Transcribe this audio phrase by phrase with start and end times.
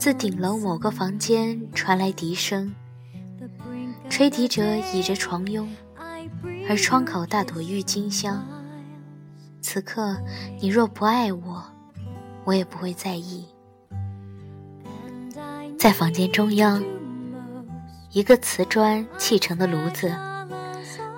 [0.00, 2.74] 自顶楼某个房间传来笛声，
[4.08, 5.68] 吹笛者倚着床慵。
[6.66, 8.42] 而窗口大朵郁金香。
[9.60, 10.16] 此刻，
[10.58, 11.62] 你若不爱我，
[12.44, 13.44] 我也不会在意。
[15.78, 16.82] 在房间中央，
[18.10, 20.16] 一个瓷砖砌成的炉子，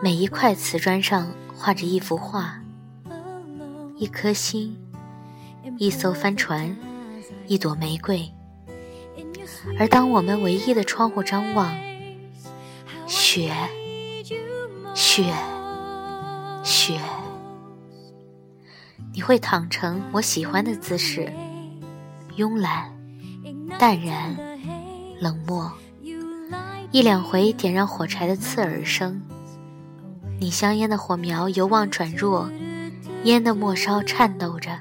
[0.02, 2.60] 每一块瓷砖上画着一幅画：
[3.96, 4.76] 一颗心，
[5.78, 6.76] 一艘帆船，
[7.46, 8.28] 一朵玫瑰。
[9.78, 11.72] 而当我们唯一的窗户张望，
[13.06, 13.52] 雪。
[14.94, 15.32] 雪，
[16.62, 17.00] 雪，
[19.14, 21.32] 你会躺成我喜欢的姿势，
[22.36, 22.94] 慵懒、
[23.78, 24.36] 淡然、
[25.18, 25.72] 冷漠。
[26.90, 29.22] 一两回点燃火柴的刺耳声，
[30.38, 32.50] 你香烟的火苗由旺转弱，
[33.24, 34.78] 烟的末梢颤抖着，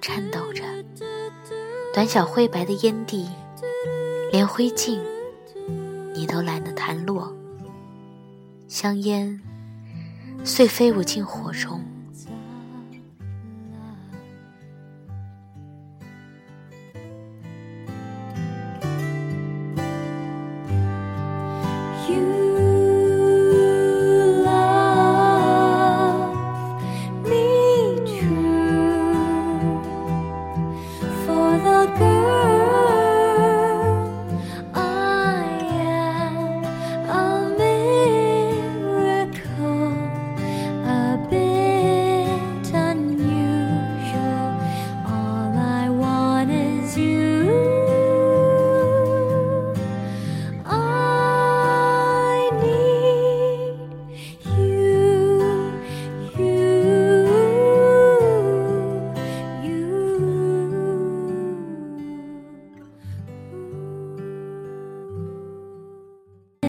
[0.00, 0.62] 颤抖着。
[1.92, 3.28] 短小灰白的烟蒂，
[4.32, 4.98] 连灰烬，
[6.14, 7.30] 你都懒得弹落。
[8.66, 9.38] 香烟，
[10.42, 11.84] 遂飞舞进火中。